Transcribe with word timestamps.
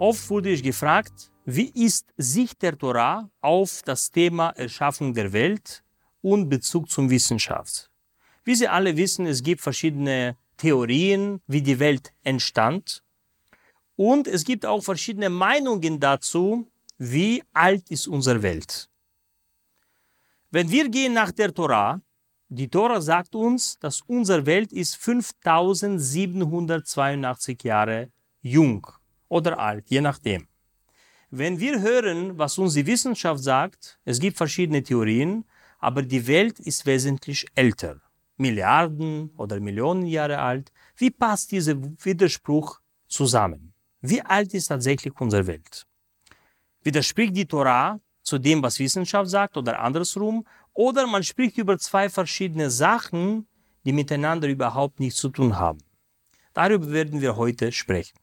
Oft 0.00 0.28
wurde 0.30 0.48
ich 0.48 0.62
gefragt, 0.62 1.30
wie 1.44 1.68
ist 1.68 2.06
Sicht 2.16 2.62
der 2.62 2.78
Torah 2.78 3.28
auf 3.42 3.82
das 3.84 4.10
Thema 4.10 4.48
Erschaffung 4.56 5.12
der 5.12 5.30
Welt 5.34 5.84
und 6.22 6.48
Bezug 6.48 6.88
zum 6.88 7.10
Wissenschaft? 7.10 7.90
Wie 8.42 8.54
Sie 8.54 8.66
alle 8.66 8.96
wissen, 8.96 9.26
es 9.26 9.42
gibt 9.42 9.60
verschiedene 9.60 10.38
Theorien, 10.56 11.42
wie 11.46 11.60
die 11.60 11.78
Welt 11.78 12.14
entstand. 12.22 13.02
Und 13.94 14.26
es 14.26 14.44
gibt 14.44 14.64
auch 14.64 14.82
verschiedene 14.82 15.28
Meinungen 15.28 16.00
dazu, 16.00 16.66
wie 16.96 17.42
alt 17.52 17.90
ist 17.90 18.08
unsere 18.08 18.42
Welt. 18.42 18.88
Wenn 20.50 20.70
wir 20.70 20.88
gehen 20.88 21.12
nach 21.12 21.30
der 21.30 21.52
Torah, 21.52 22.00
die 22.48 22.68
Tora 22.68 23.02
sagt 23.02 23.34
uns, 23.34 23.78
dass 23.78 24.00
unsere 24.00 24.46
Welt 24.46 24.72
ist 24.72 24.96
5782 24.96 27.64
Jahre 27.64 28.10
jung 28.40 28.86
oder 29.30 29.58
alt, 29.58 29.88
je 29.88 30.02
nachdem. 30.02 30.46
Wenn 31.30 31.58
wir 31.58 31.80
hören, 31.80 32.36
was 32.36 32.58
uns 32.58 32.74
die 32.74 32.86
Wissenschaft 32.86 33.42
sagt, 33.42 33.98
es 34.04 34.18
gibt 34.18 34.36
verschiedene 34.36 34.82
Theorien, 34.82 35.44
aber 35.78 36.02
die 36.02 36.26
Welt 36.26 36.58
ist 36.60 36.84
wesentlich 36.84 37.46
älter, 37.54 38.00
Milliarden 38.36 39.30
oder 39.36 39.60
Millionen 39.60 40.06
Jahre 40.06 40.38
alt. 40.38 40.72
Wie 40.96 41.10
passt 41.10 41.52
dieser 41.52 41.76
Widerspruch 42.04 42.80
zusammen? 43.06 43.72
Wie 44.00 44.20
alt 44.20 44.52
ist 44.54 44.66
tatsächlich 44.66 45.14
unsere 45.20 45.46
Welt? 45.46 45.86
Widerspricht 46.82 47.36
die 47.36 47.46
Torah 47.46 48.00
zu 48.22 48.38
dem, 48.38 48.62
was 48.62 48.78
Wissenschaft 48.78 49.30
sagt 49.30 49.56
oder 49.56 49.78
andersrum? 49.80 50.46
Oder 50.72 51.06
man 51.06 51.22
spricht 51.22 51.58
über 51.58 51.78
zwei 51.78 52.08
verschiedene 52.08 52.70
Sachen, 52.70 53.46
die 53.84 53.92
miteinander 53.92 54.48
überhaupt 54.48 55.00
nichts 55.00 55.20
zu 55.20 55.28
tun 55.28 55.58
haben. 55.58 55.80
Darüber 56.52 56.90
werden 56.90 57.20
wir 57.20 57.36
heute 57.36 57.70
sprechen. 57.72 58.19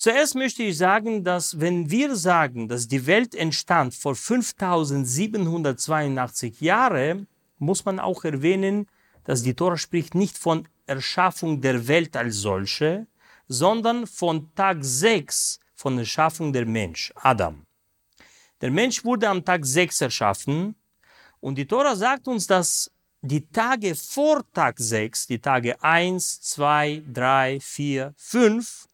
Zuerst 0.00 0.36
möchte 0.36 0.62
ich 0.62 0.78
sagen, 0.78 1.24
dass 1.24 1.58
wenn 1.58 1.90
wir 1.90 2.14
sagen, 2.14 2.68
dass 2.68 2.86
die 2.86 3.04
Welt 3.06 3.34
entstand 3.34 3.96
vor 3.96 4.14
5782 4.14 6.60
Jahren, 6.60 7.26
muss 7.58 7.84
man 7.84 7.98
auch 7.98 8.22
erwähnen, 8.22 8.86
dass 9.24 9.42
die 9.42 9.54
Tora 9.54 9.76
spricht 9.76 10.14
nicht 10.14 10.38
von 10.38 10.68
Erschaffung 10.86 11.60
der 11.60 11.88
Welt 11.88 12.16
als 12.16 12.36
solche, 12.36 13.08
sondern 13.48 14.06
von 14.06 14.54
Tag 14.54 14.78
6 14.82 15.58
von 15.74 15.98
Erschaffung 15.98 16.52
der 16.52 16.66
Mensch, 16.66 17.12
Adam. 17.16 17.66
Der 18.60 18.70
Mensch 18.70 19.04
wurde 19.04 19.28
am 19.28 19.44
Tag 19.44 19.66
6 19.66 20.02
erschaffen 20.02 20.76
und 21.40 21.58
die 21.58 21.66
Tora 21.66 21.96
sagt 21.96 22.28
uns, 22.28 22.46
dass 22.46 22.88
die 23.20 23.48
Tage 23.48 23.96
vor 23.96 24.44
Tag 24.52 24.78
6, 24.78 25.26
die 25.26 25.40
Tage 25.40 25.82
1, 25.82 26.40
2, 26.40 27.02
3, 27.12 27.58
4, 27.60 28.14
5, 28.16 28.87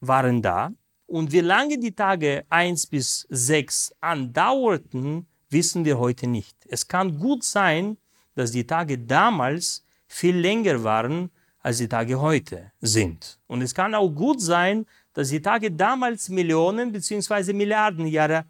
waren 0.00 0.42
da. 0.42 0.72
Und 1.06 1.32
wie 1.32 1.40
lange 1.40 1.78
die 1.78 1.94
Tage 1.94 2.44
1 2.48 2.86
bis 2.88 3.26
6 3.30 3.94
andauerten, 4.00 5.26
wissen 5.50 5.84
wir 5.84 5.98
heute 5.98 6.26
nicht. 6.26 6.56
Es 6.68 6.88
kann 6.88 7.18
gut 7.18 7.44
sein, 7.44 7.96
dass 8.34 8.50
die 8.50 8.66
Tage 8.66 8.98
damals 8.98 9.84
viel 10.08 10.36
länger 10.36 10.82
waren, 10.82 11.30
als 11.60 11.78
die 11.78 11.88
Tage 11.88 12.20
heute 12.20 12.72
sind. 12.80 13.38
Und 13.46 13.62
es 13.62 13.74
kann 13.74 13.94
auch 13.94 14.08
gut 14.08 14.40
sein, 14.40 14.86
dass 15.12 15.30
die 15.30 15.40
Tage 15.40 15.70
damals 15.70 16.28
Millionen 16.28 16.92
bzw. 16.92 17.52
Milliarden 17.52 18.06
Jahre 18.06 18.44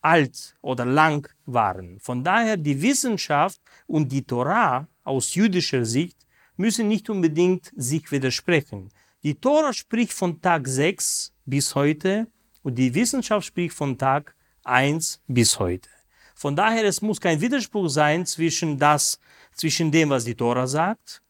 alt 0.00 0.56
oder 0.60 0.84
lang 0.84 1.28
waren. 1.46 1.98
Von 2.00 2.22
daher 2.22 2.56
die 2.56 2.80
Wissenschaft 2.82 3.60
und 3.86 4.10
die 4.12 4.24
Torah 4.24 4.86
aus 5.04 5.34
jüdischer 5.34 5.84
Sicht 5.84 6.18
müssen 6.56 6.88
nicht 6.88 7.08
unbedingt 7.08 7.72
sich 7.76 8.10
widersprechen. 8.12 8.90
Die 9.24 9.36
Tora 9.36 9.72
spricht 9.72 10.12
von 10.12 10.40
Tag 10.40 10.66
6 10.66 11.32
bis 11.46 11.76
heute 11.76 12.26
und 12.64 12.74
die 12.74 12.92
Wissenschaft 12.92 13.46
spricht 13.46 13.72
von 13.72 13.96
Tag 13.96 14.34
1 14.64 15.20
bis 15.28 15.60
heute. 15.60 15.88
Von 16.34 16.56
daher, 16.56 16.84
es 16.84 17.00
muss 17.00 17.20
kein 17.20 17.40
Widerspruch 17.40 17.88
sein 17.88 18.26
zwischen 18.26 18.76
das, 18.76 19.20
zwischen 19.54 19.92
dem, 19.92 20.10
was 20.10 20.24
die 20.24 20.34
Tora 20.34 20.66
sagt 20.66 21.22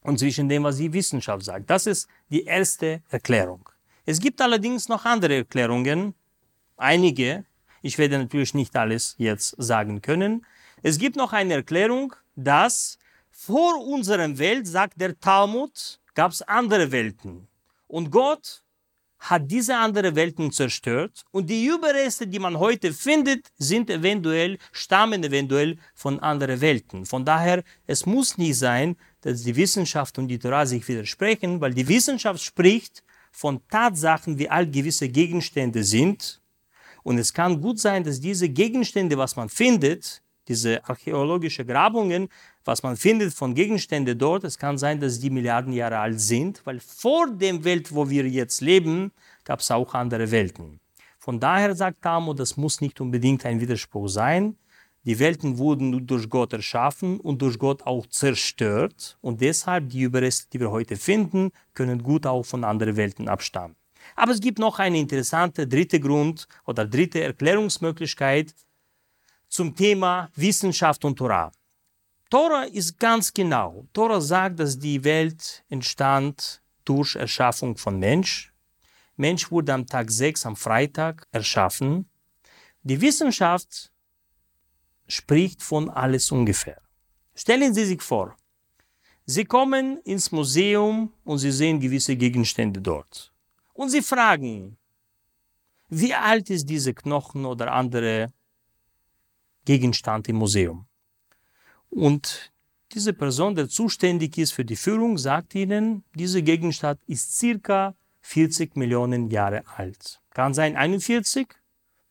und 0.00 0.18
zwischen 0.18 0.48
dem, 0.48 0.62
was 0.64 0.78
die 0.78 0.90
Wissenschaft 0.90 1.44
sagt. 1.44 1.68
Das 1.68 1.86
ist 1.86 2.08
die 2.30 2.44
erste 2.44 3.02
Erklärung. 3.10 3.68
Es 4.06 4.18
gibt 4.18 4.40
allerdings 4.40 4.88
noch 4.88 5.04
andere 5.04 5.34
Erklärungen, 5.34 6.14
einige. 6.78 7.44
Ich 7.82 7.98
werde 7.98 8.18
natürlich 8.18 8.54
nicht 8.54 8.74
alles 8.74 9.14
jetzt 9.18 9.54
sagen 9.58 10.00
können. 10.00 10.46
Es 10.82 10.98
gibt 10.98 11.16
noch 11.16 11.34
eine 11.34 11.52
Erklärung, 11.52 12.14
dass 12.34 12.98
vor 13.30 13.86
unserer 13.86 14.38
Welt, 14.38 14.66
sagt 14.66 14.98
der 14.98 15.20
Talmud, 15.20 15.99
gab 16.20 16.32
es 16.32 16.42
andere 16.42 16.92
Welten. 16.92 17.48
Und 17.86 18.10
Gott 18.10 18.62
hat 19.20 19.50
diese 19.50 19.74
anderen 19.78 20.14
Welten 20.16 20.52
zerstört 20.52 21.24
und 21.30 21.48
die 21.48 21.64
Überreste, 21.64 22.26
die 22.26 22.38
man 22.38 22.58
heute 22.58 22.92
findet, 22.92 23.46
sind 23.56 23.88
eventuell, 23.88 24.58
stammen 24.70 25.24
eventuell 25.24 25.78
von 25.94 26.20
anderen 26.20 26.60
Welten. 26.60 27.06
Von 27.06 27.24
daher, 27.24 27.64
es 27.86 28.04
muss 28.04 28.36
nicht 28.36 28.58
sein, 28.58 28.96
dass 29.22 29.44
die 29.44 29.56
Wissenschaft 29.56 30.18
und 30.18 30.28
die 30.28 30.38
Torah 30.38 30.66
sich 30.66 30.86
widersprechen, 30.86 31.58
weil 31.62 31.72
die 31.72 31.88
Wissenschaft 31.88 32.42
spricht 32.42 33.02
von 33.32 33.66
Tatsachen, 33.68 34.38
wie 34.38 34.50
alt 34.50 34.70
gewisse 34.74 35.08
Gegenstände 35.08 35.82
sind. 35.84 36.42
Und 37.02 37.16
es 37.16 37.32
kann 37.32 37.62
gut 37.62 37.80
sein, 37.80 38.04
dass 38.04 38.20
diese 38.20 38.50
Gegenstände, 38.50 39.16
was 39.16 39.36
man 39.36 39.48
findet, 39.48 40.20
diese 40.48 40.84
archäologischen 40.84 41.66
Grabungen, 41.66 42.28
was 42.64 42.82
man 42.82 42.96
findet 42.96 43.32
von 43.32 43.54
Gegenständen 43.54 44.18
dort, 44.18 44.44
es 44.44 44.58
kann 44.58 44.78
sein, 44.78 45.00
dass 45.00 45.20
die 45.20 45.30
Milliarden 45.30 45.72
Jahre 45.72 45.98
alt 45.98 46.20
sind, 46.20 46.60
weil 46.64 46.80
vor 46.80 47.30
dem 47.30 47.64
Welt, 47.64 47.94
wo 47.94 48.08
wir 48.08 48.26
jetzt 48.26 48.60
leben, 48.60 49.12
gab 49.44 49.60
es 49.60 49.70
auch 49.70 49.94
andere 49.94 50.30
Welten. 50.30 50.80
Von 51.18 51.38
daher 51.38 51.74
sagt 51.74 52.02
Talmud, 52.02 52.40
das 52.40 52.56
muss 52.56 52.80
nicht 52.80 53.00
unbedingt 53.00 53.44
ein 53.44 53.60
Widerspruch 53.60 54.08
sein. 54.08 54.56
Die 55.04 55.18
Welten 55.18 55.58
wurden 55.58 56.06
durch 56.06 56.28
Gott 56.28 56.52
erschaffen 56.52 57.20
und 57.20 57.40
durch 57.40 57.58
Gott 57.58 57.82
auch 57.86 58.06
zerstört. 58.06 59.18
Und 59.20 59.40
deshalb 59.40 59.88
die 59.88 60.02
Überreste, 60.02 60.48
die 60.52 60.60
wir 60.60 60.70
heute 60.70 60.96
finden, 60.96 61.52
können 61.72 62.02
gut 62.02 62.26
auch 62.26 62.44
von 62.44 62.64
anderen 62.64 62.96
Welten 62.96 63.28
abstammen. 63.28 63.76
Aber 64.16 64.32
es 64.32 64.40
gibt 64.40 64.58
noch 64.58 64.78
eine 64.78 64.98
interessante 64.98 65.66
dritte 65.66 66.00
Grund 66.00 66.46
oder 66.66 66.86
dritte 66.86 67.22
Erklärungsmöglichkeit, 67.22 68.54
zum 69.50 69.74
Thema 69.74 70.30
Wissenschaft 70.36 71.04
und 71.04 71.16
Torah. 71.16 71.52
Torah 72.30 72.64
ist 72.64 72.98
ganz 72.98 73.32
genau. 73.32 73.86
Torah 73.92 74.20
sagt, 74.20 74.60
dass 74.60 74.78
die 74.78 75.02
Welt 75.02 75.64
entstand 75.68 76.62
durch 76.84 77.16
Erschaffung 77.16 77.76
von 77.76 77.98
Mensch. 77.98 78.52
Mensch 79.16 79.50
wurde 79.50 79.74
am 79.74 79.86
Tag 79.86 80.10
6, 80.10 80.46
am 80.46 80.56
Freitag, 80.56 81.26
erschaffen. 81.32 82.08
Die 82.82 83.00
Wissenschaft 83.00 83.92
spricht 85.08 85.62
von 85.62 85.90
alles 85.90 86.30
ungefähr. 86.30 86.80
Stellen 87.34 87.74
Sie 87.74 87.84
sich 87.84 88.00
vor, 88.00 88.36
Sie 89.26 89.44
kommen 89.44 89.98
ins 90.04 90.32
Museum 90.32 91.12
und 91.24 91.38
Sie 91.38 91.52
sehen 91.52 91.80
gewisse 91.80 92.16
Gegenstände 92.16 92.80
dort. 92.80 93.32
Und 93.74 93.90
Sie 93.90 94.02
fragen, 94.02 94.76
wie 95.88 96.14
alt 96.14 96.48
ist 96.50 96.66
diese 96.66 96.94
Knochen 96.94 97.44
oder 97.44 97.72
andere 97.72 98.32
Gegenstand 99.64 100.28
im 100.28 100.36
Museum. 100.36 100.86
Und 101.90 102.52
diese 102.92 103.12
Person, 103.12 103.54
der 103.54 103.68
zuständig 103.68 104.38
ist 104.38 104.52
für 104.52 104.64
die 104.64 104.76
Führung, 104.76 105.18
sagt 105.18 105.54
ihnen, 105.54 106.04
dieser 106.14 106.42
Gegenstand 106.42 107.00
ist 107.06 107.38
circa 107.38 107.94
40 108.22 108.76
Millionen 108.76 109.30
Jahre 109.30 109.62
alt. 109.76 110.20
Kann 110.30 110.54
sein 110.54 110.76
41? 110.76 111.48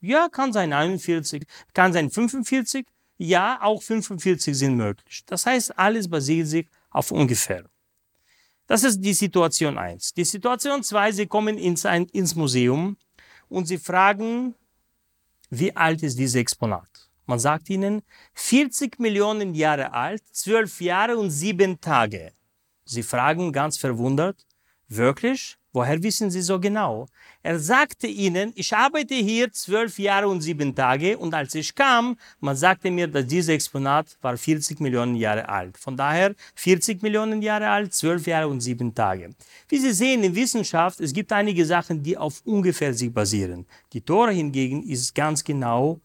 Ja, 0.01 0.29
kann 0.29 0.53
sein 0.53 0.71
41. 0.73 1.45
Kann 1.73 1.93
sein 1.93 2.09
45? 2.09 2.85
Ja, 3.17 3.59
auch 3.61 3.81
45 3.81 4.57
sind 4.57 4.77
möglich. 4.77 5.23
Das 5.25 5.45
heißt, 5.45 5.77
alles 5.77 6.09
basiert 6.09 6.47
sich 6.47 6.67
auf 6.89 7.11
ungefähr. 7.11 7.65
Das 8.67 8.83
ist 8.83 9.01
die 9.01 9.13
Situation 9.13 9.77
1. 9.77 10.13
Die 10.13 10.23
Situation 10.23 10.83
2, 10.83 11.11
Sie 11.11 11.25
kommen 11.27 11.57
ins, 11.57 11.85
ins 11.85 12.35
Museum 12.35 12.97
und 13.49 13.65
Sie 13.65 13.77
fragen, 13.77 14.55
wie 15.49 15.75
alt 15.75 16.03
ist 16.03 16.17
dieses 16.17 16.35
Exponat? 16.35 17.08
Man 17.29 17.37
sagt 17.37 17.69
ihnen, 17.69 18.01
40 18.33 18.97
Millionen 18.97 19.53
Jahre 19.53 19.93
alt, 19.93 20.23
12 20.31 20.81
Jahre 20.81 21.15
und 21.15 21.29
7 21.29 21.79
Tage. 21.79 22.31
Sie 22.85 23.03
fragen 23.03 23.51
ganz 23.51 23.77
verwundert, 23.77 24.47
wirklich? 24.87 25.55
Woher 25.71 26.01
wissen 26.01 26.31
Sie 26.31 26.41
so 26.41 26.59
genau? 26.59 27.05
Er 27.43 27.59
sagte 27.59 28.07
ihnen, 28.07 28.51
ich 28.55 28.75
arbeite 28.75 29.13
hier 29.13 29.51
zwölf 29.51 29.99
Jahre 29.99 30.27
und 30.27 30.41
sieben 30.41 30.73
Tage 30.73 31.19
und 31.19 31.35
als 31.35 31.53
ich 31.53 31.75
kam, 31.75 32.17
man 32.39 32.55
sagte 32.55 32.89
mir, 32.89 33.07
dass 33.07 33.27
dieses 33.27 33.49
Exponat 33.49 34.17
war 34.23 34.35
40 34.35 34.79
Millionen 34.79 35.15
Jahre 35.15 35.47
alt. 35.47 35.77
Von 35.77 35.95
daher 35.95 36.33
40 36.55 37.03
Millionen 37.03 37.43
Jahre 37.43 37.69
alt, 37.69 37.93
zwölf 37.93 38.25
Jahre 38.25 38.47
und 38.47 38.61
sieben 38.61 38.95
Tage. 38.95 39.29
Wie 39.67 39.77
Sie 39.77 39.93
sehen 39.93 40.23
in 40.23 40.33
Wissenschaft, 40.33 40.99
es 40.99 41.13
gibt 41.13 41.31
einige 41.31 41.63
Sachen, 41.63 42.01
die 42.01 42.17
auf 42.17 42.41
ungefähr 42.43 42.91
sich 42.91 43.13
basieren. 43.13 43.67
Die 43.93 44.01
Tora 44.01 44.31
hingegen 44.31 44.81
ist 44.81 45.13
ganz 45.13 45.43
genau 45.43 46.01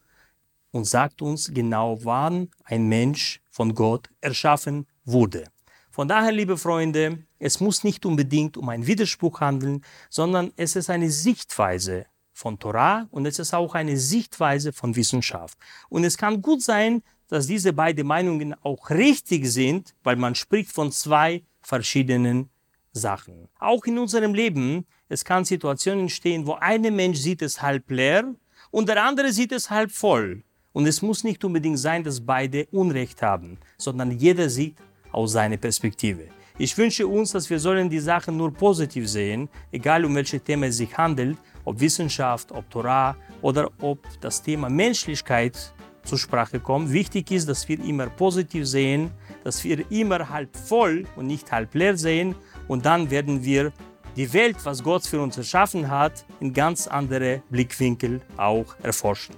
und 0.75 0.85
sagt 0.85 1.23
uns 1.23 1.55
genau, 1.55 1.99
wann 2.03 2.51
ein 2.65 2.89
Mensch 2.89 3.41
von 3.49 3.75
Gott 3.75 4.09
erschaffen 4.21 4.87
wurde. 5.05 5.45
Von 5.91 6.09
daher, 6.09 6.33
liebe 6.33 6.57
Freunde, 6.59 7.25
Es 7.39 7.61
muss 7.61 7.85
nicht 7.85 8.05
unbedingt 8.07 8.57
um 8.57 8.69
einen 8.71 8.87
Widerspruch 8.87 9.41
handeln, 9.41 9.85
sondern 10.09 10.51
es 10.57 10.77
ist 10.77 10.91
eine 10.91 11.11
Sichtweise 11.11 12.07
von 12.33 12.59
Torah 12.59 13.07
und 13.11 13.27
es 13.27 13.39
ist 13.39 13.55
auch 13.55 13.75
eine 13.75 13.97
Sichtweise 13.99 14.73
von 14.73 14.97
Wissenschaft. 14.97 15.57
Und 15.91 16.05
es 16.05 16.17
kann 16.17 16.43
gut 16.43 16.63
sein, 16.63 17.03
dass 17.29 17.47
diese 17.47 17.73
beiden 17.73 18.07
Meinungen 18.07 18.55
auch 18.63 18.91
richtig 18.91 19.47
sind, 19.47 19.95
weil 20.03 20.17
man 20.17 20.35
spricht 20.35 20.73
von 20.73 20.91
zwei 20.91 21.45
verschiedenen 21.61 22.49
Sachen. 22.93 23.49
Auch 23.61 23.85
in 23.85 23.99
unserem 23.99 24.35
Leben, 24.35 24.87
es 25.09 25.25
kann 25.25 25.45
Situationen 25.45 26.01
entstehen, 26.01 26.47
wo 26.47 26.55
ein 26.55 26.83
Mensch 26.97 27.19
sieht 27.19 27.43
es 27.43 27.63
halb 27.63 27.91
leer 27.91 28.35
und 28.71 28.89
der 28.89 29.05
andere 29.05 29.33
sieht 29.33 29.53
es 29.53 29.71
halb 29.71 29.93
voll. 29.93 30.43
Und 30.75 30.87
es 30.87 31.01
muss 31.03 31.23
nicht 31.23 31.43
unbedingt 31.45 31.79
sein, 31.79 32.03
dass 32.03 32.21
beide 32.21 32.67
Unrecht 32.73 33.23
haben, 33.23 33.59
sondern 33.79 34.11
jeder 34.11 34.51
sieht 34.51 34.77
aus 35.13 35.33
seiner 35.33 35.57
Perspektive. 35.57 36.25
Ich 36.59 36.77
wünsche 36.77 37.07
uns, 37.07 37.31
dass 37.31 37.49
wir 37.49 37.61
sollen 37.61 37.89
die 37.89 38.01
Sachen 38.01 38.37
nur 38.37 38.53
positiv 38.53 39.09
sehen, 39.09 39.49
egal 39.71 40.05
um 40.05 40.15
welche 40.17 40.41
Themen 40.41 40.65
es 40.65 40.79
sich 40.79 40.97
handelt, 40.99 41.39
ob 41.65 41.79
Wissenschaft, 41.79 42.51
ob 42.51 42.69
Torah 42.71 43.17
oder 43.41 43.71
ob 43.81 44.01
das 44.21 44.43
Thema 44.43 44.69
Menschlichkeit 44.69 45.73
zur 46.03 46.19
Sprache 46.19 46.59
kommt. 46.59 46.93
Wichtig 46.93 47.31
ist, 47.31 47.49
dass 47.49 47.69
wir 47.69 47.79
immer 47.79 48.09
positiv 48.09 48.67
sehen, 48.67 49.13
dass 49.45 49.63
wir 49.63 49.89
immer 49.93 50.29
halb 50.29 50.57
voll 50.57 51.07
und 51.15 51.29
nicht 51.29 51.53
halb 51.53 51.73
leer 51.75 51.97
sehen 51.97 52.35
und 52.67 52.85
dann 52.85 53.11
werden 53.11 53.45
wir 53.45 53.73
die 54.17 54.33
Welt, 54.33 54.57
was 54.65 54.83
Gott 54.83 55.07
für 55.07 55.21
uns 55.21 55.37
erschaffen 55.37 55.89
hat, 55.89 56.25
in 56.41 56.53
ganz 56.53 56.89
andere 56.89 57.43
Blickwinkel 57.51 58.21
auch 58.37 58.75
erforschen. 58.83 59.35